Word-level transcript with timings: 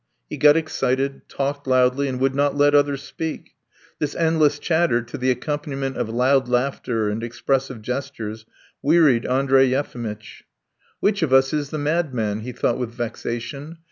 He 0.31 0.37
got 0.37 0.57
excited, 0.57 1.29
talked 1.29 1.67
loudly, 1.67 2.07
and 2.07 2.19
would 2.21 2.33
not 2.33 2.57
let 2.57 2.73
others 2.73 3.03
speak. 3.03 3.51
This 3.99 4.15
endless 4.15 4.57
chatter 4.57 5.03
to 5.03 5.15
the 5.15 5.29
accompaniment 5.29 5.95
of 5.95 6.09
loud 6.09 6.49
laughter 6.49 7.07
and 7.07 7.21
expressive 7.23 7.83
gestures 7.83 8.47
wearied 8.81 9.27
Andrey 9.27 9.65
Yefimitch. 9.73 10.43
"Which 11.01 11.21
of 11.21 11.31
us 11.31 11.53
is 11.53 11.69
the 11.69 11.77
madman?" 11.77 12.39
he 12.39 12.51
thought 12.51 12.79
with 12.79 12.89
vexation. 12.91 13.77